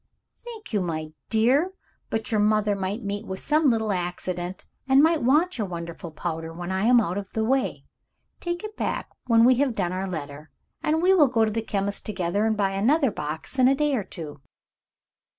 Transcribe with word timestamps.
"Thank 0.39 0.73
you, 0.73 0.81
my 0.81 1.11
dear. 1.29 1.73
But 2.09 2.31
your 2.31 2.39
mother 2.39 2.75
might 2.75 3.03
meet 3.03 3.27
with 3.27 3.39
some 3.39 3.69
little 3.69 3.91
accident, 3.91 4.65
and 4.87 5.03
might 5.03 5.21
want 5.21 5.59
your 5.59 5.67
wonderful 5.67 6.09
powder 6.09 6.51
when 6.51 6.71
I 6.71 6.85
am 6.85 6.99
out 6.99 7.19
of 7.19 7.31
the 7.33 7.43
way. 7.43 7.85
Take 8.39 8.63
it 8.63 8.75
back 8.75 9.11
when 9.27 9.45
we 9.45 9.57
have 9.59 9.75
done 9.75 9.93
our 9.93 10.07
letter. 10.07 10.49
And 10.81 11.03
we 11.03 11.13
will 11.13 11.27
go 11.29 11.45
to 11.45 11.51
the 11.51 11.61
chemist 11.61 12.03
together 12.03 12.45
and 12.47 12.57
buy 12.57 12.71
another 12.71 13.11
box 13.11 13.59
in 13.59 13.67
a 13.67 13.75
day 13.75 13.93
or 13.93 14.03
two." 14.03 14.41